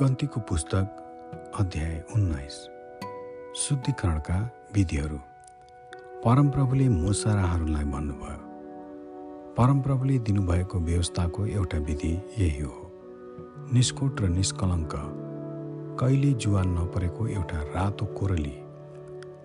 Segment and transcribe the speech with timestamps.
[0.00, 0.84] गन्तीको पुस्तक
[1.58, 2.68] अध्याय उन्नाइस।
[3.56, 5.16] शुद्धिकरणका विधिहरू।
[6.24, 8.38] परमप्रभुले मुसाराहरूलाई भन्नुभयो।
[9.54, 12.92] परमप्रभुले दिनुभएको व्यवस्थाको एउटा विधि यही हो।
[13.72, 14.90] निष्कोट र निष्कलङ्क।
[16.00, 18.58] कहिले जुवा नपरेको एउटा रातो कोरली।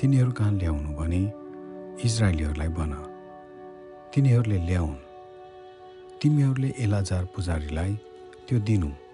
[0.00, 1.32] तिनीहरू कहाँ ल्याउनु भने
[2.04, 2.92] इजरायलीहरूलाई भन।
[4.14, 4.94] तिनीहरूले ल्याउन्।
[6.22, 8.00] तिमीहरूले एलाजार पुजारीलाई
[8.48, 9.09] त्यो दिनु।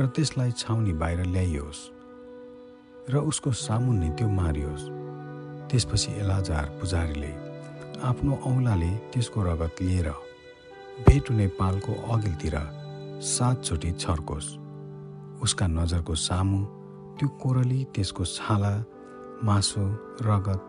[0.00, 1.80] र त्यसलाई छाउनी बाहिर ल्याइयोस्
[3.12, 4.84] र उसको सामुन्ने त्यो मारियोस्।
[5.68, 7.32] त्यसपछि एलाजार पुजारीले
[8.08, 10.08] आफ्नो औँलाले त्यसको रगत लिएर
[11.04, 12.56] भेट हुने पालको अघिल्तिर
[13.20, 14.48] सातचोटि छर्कोस्।
[15.44, 16.60] उसका नजरको सामु
[17.18, 18.72] त्यो कोरली त्यसको छाला
[19.44, 19.84] मासु
[20.24, 20.62] रगत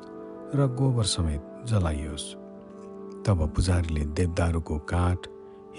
[0.55, 2.27] र गोबर समेत जलाइयोस्।
[3.23, 5.19] तब पुजारीले देवदारूको काठ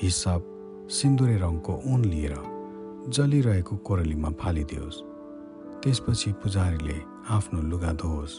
[0.02, 2.34] हिसाब सिन्दुरे रङको ऊन लिएर
[3.02, 4.96] जलिरहेको कोरलीमा फालिदियोस्।
[5.82, 6.98] त्यसपछि पुजारीले
[7.34, 8.34] आफ्नो लुगा धोओस्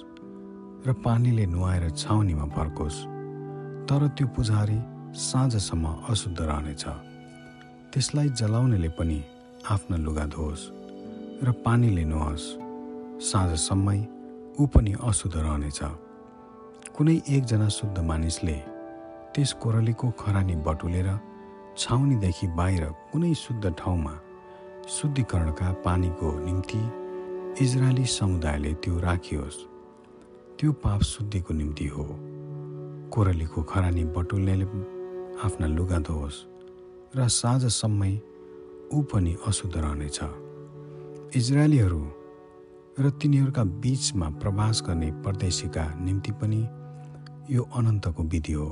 [0.88, 2.98] र पानीले नुहाएर छाउनीमा फर्कोस्।
[3.88, 4.80] तर त्यो पुजारी
[5.20, 6.84] साँझसम्म अशुद्ध रहनेछ।
[7.92, 9.20] त्यसलाई जलाउनेले पनि
[9.68, 10.64] आफ्ना लुगा धोस्
[11.44, 12.48] र पानीले नुहाओस्।
[13.20, 14.00] साँझसम्मै
[14.60, 15.80] ऊ पनि अशुद्ध रहनेछ।
[16.96, 18.58] कुनै एकजना शुद्ध मानिसले
[19.36, 21.10] त्यस कोरलीको खरानी बटुलेर
[21.78, 24.14] छाउनीदेखि बाहिर कुनै शुद्ध ठाउँमा
[24.90, 26.80] शुद्धिकरणका पानीको निम्ति
[27.64, 29.58] इजरायली समुदायले त्यो राखियोस्।
[30.60, 32.04] त्यो पाप शुद्धिको निम्ति हो।
[33.10, 34.66] कोरलीको खरानी बटुल्नेले
[35.40, 36.44] आफ्ना लुगा धोस्
[37.16, 38.14] र साँझसम्मै
[38.94, 40.20] ऊ पनि अशुद्ध रहनेछ।
[41.36, 42.04] इजरायलीहरू
[43.00, 46.62] र तिनीहरूका बिचमा प्रवास गर्ने परदेशीका निम्ति पनि
[47.56, 48.70] यो अनन्तको विधि हो।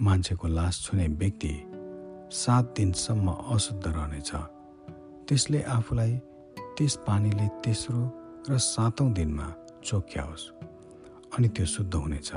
[0.00, 1.54] मान्छेको लास छुने व्यक्ति
[2.32, 4.32] सात दिनसम्म अशुद्ध रहनेछ।
[5.28, 6.12] त्यसले आफूलाई
[6.76, 8.02] त्यस पानीले तेस्रो
[8.48, 9.46] र सातौँ दिनमा
[9.84, 10.44] चोख्याओस्
[11.34, 12.30] अनि त्यो शुद्ध हुनेछ।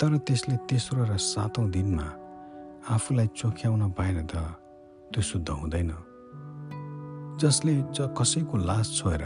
[0.00, 2.06] तर त्यसले तेस्रो र सातौँ दिनमा
[2.94, 4.34] आफूलाई चोख्याउन पाएन त
[5.12, 5.90] त्यो शुद्ध हुँदैन।
[7.40, 9.24] जसले ज कसैको लास छोएर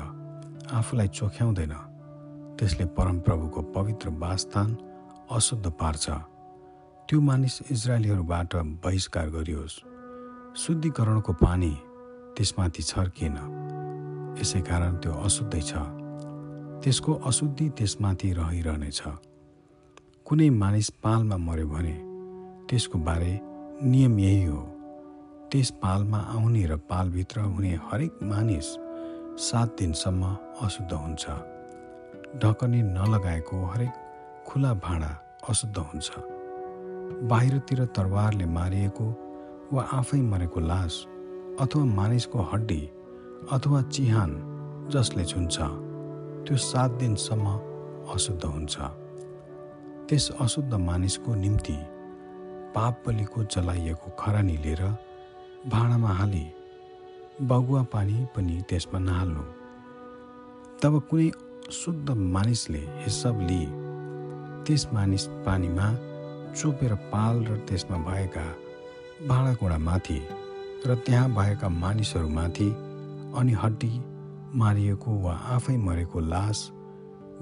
[0.73, 1.75] आफूलाई चोख्याउँदैन
[2.59, 4.69] त्यसले परमप्रभुको पवित्र वासस्थान
[5.31, 6.06] अशुद्ध पार्छ।
[7.09, 8.53] त्यो मानिस इजरायलीहरूबाट
[8.84, 9.75] बहिष्कार गरियोस्।
[10.56, 11.73] शुद्धिकरणको पानी
[12.37, 13.37] त्यसमाथि छर्किएन।
[14.41, 15.72] यसै कारण त्यो अशुद्धै छ।
[16.83, 19.00] त्यसको अशुद्धि त्यसमाथि रहिरहनेछ।
[20.27, 21.97] कुनै मानिस पालमा मर्यो भने
[22.69, 23.33] त्यसको बारे
[23.83, 24.61] नियम यही हो।
[25.50, 28.69] त्यस पालमा आउने र पालभित्र हुने हरेक मानिस
[29.47, 30.23] सात दिनसम्म
[30.61, 31.25] अशुद्ध हुन्छ।
[32.43, 33.94] ढकनी नलगाएको हरेक
[34.47, 35.12] खुला भाँडा
[35.49, 36.11] अशुद्ध हुन्छ।
[37.31, 39.06] बाहिरतिर तरवारले मारिएको
[39.73, 40.94] वा आफै मरेको लास
[41.61, 42.81] अथवा मानिसको हड्डी
[43.53, 44.31] अथवा चिहान
[44.93, 45.57] जसले छुन्छ
[46.47, 47.47] त्यो सात दिनसम्म
[48.15, 48.77] अशुद्ध हुन्छ।
[50.09, 51.77] त्यस अशुद्ध मानिसको निम्ति
[52.75, 54.83] पाप बलिको जलाइएको खरानी लिएर
[55.71, 56.45] भाँडामा हाली
[57.43, 59.45] बगुवा पानी पनि त्यसमा नहाल्नु।
[60.83, 61.31] तब कुनै
[61.73, 63.67] शुद्ध मानिसले हिसाब लिए
[64.67, 65.87] त्यस मानिस पानीमा
[66.53, 68.47] चोपेर पाल र त्यसमा भएका
[69.29, 70.21] भाँडाकुँडामाथि
[70.87, 72.69] र त्यहाँ भएका मानिसहरूमाथि
[73.39, 73.93] अनि हड्डी
[74.55, 76.59] मारिएको वा आफै मरेको लास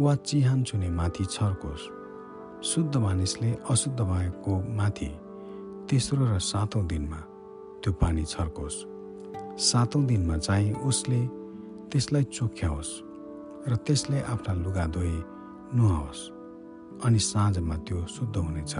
[0.00, 1.88] वा चिहान चुने माथि छर्कोस्।
[2.64, 5.10] शुद्ध मानिसले अशुद्ध भएको माथि
[5.90, 7.20] तेस्रो र सातौँ दिनमा
[7.82, 8.76] त्यो पानी छर्कोस्।
[9.58, 11.20] सातौँ दिनमा चाहिँ उसले
[11.90, 12.92] त्यसलाई चोख्याओस्
[13.68, 15.16] र त्यसले आफ्ना लुगा धोए
[15.74, 16.22] नुहाओस्
[17.04, 18.74] अनि साँझमा त्यो शुद्ध हुनेछ।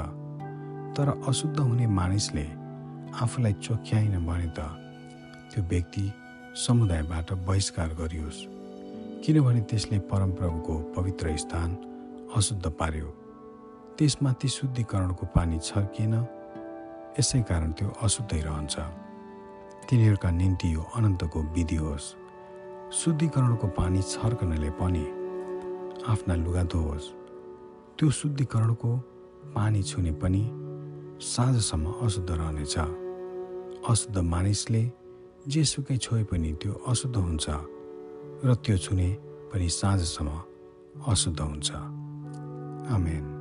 [0.95, 2.47] तर अशुद्ध हुने मानिसले
[3.21, 4.61] आफूलाई चोख्याइन भने त
[5.53, 6.13] त्यो व्यक्ति
[6.57, 8.47] समुदायबाट बहिष्कार गरियोस्।
[9.25, 11.71] किनभने त्यसले परमप्रभुको पवित्र स्थान
[12.37, 13.09] अशुद्ध पार्यो।
[13.99, 16.15] त्यसमाथि शुद्धिकरणको पानी छर्किएन।
[17.21, 18.77] यसै कारण त्यो अशुद्धै रहन्छ।
[19.91, 22.15] तिनीहरूका निम्ति यो अनन्तको विधि होस्।
[22.93, 25.05] शुद्धिकरणको पानी छर्कनले पनि
[26.09, 27.13] आफ्ना लुगा धोओस्।
[27.99, 28.91] त्यो शुद्धिकरणको
[29.55, 30.43] पानी छुने पनि
[31.21, 33.02] साँझसम्म अशुद्ध रहनेछ।
[33.89, 34.83] अशुद्ध मानिसले
[35.49, 37.47] जेसुकै छोए पनि त्यो अशुद्ध हुन्छ
[38.47, 39.09] र त्यो छुने
[39.51, 40.31] पनि साँझसम्म
[41.11, 41.71] अशुद्ध हुन्छ।
[42.95, 43.32] आमेन।